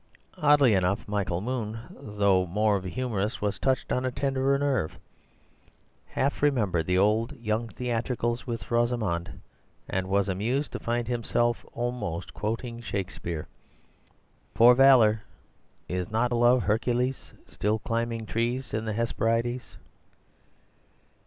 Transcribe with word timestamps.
Oddly 0.39 0.73
enough, 0.73 1.07
Michael 1.07 1.41
Moon, 1.41 1.77
though 1.91 2.47
more 2.47 2.75
of 2.75 2.85
a 2.85 2.89
humourist, 2.89 3.39
was 3.39 3.59
touched 3.59 3.91
on 3.91 4.03
a 4.03 4.09
tenderer 4.09 4.57
nerve, 4.57 4.97
half 6.07 6.41
remembered 6.41 6.87
the 6.87 6.97
old, 6.97 7.37
young 7.39 7.69
theatricals 7.69 8.47
with 8.47 8.71
Rosamund, 8.71 9.41
and 9.87 10.09
was 10.09 10.27
amused 10.27 10.71
to 10.71 10.79
find 10.79 11.07
himself 11.07 11.63
almost 11.73 12.33
quoting 12.33 12.81
Shakespeare— 12.81 13.47
"For 14.55 14.73
valour. 14.73 15.21
Is 15.87 16.09
not 16.09 16.31
love 16.31 16.63
a 16.63 16.65
Hercules, 16.65 17.35
Still 17.45 17.77
climbing 17.77 18.25
trees 18.25 18.73
in 18.73 18.85
the 18.85 18.93
Hesperides?" 18.93 19.77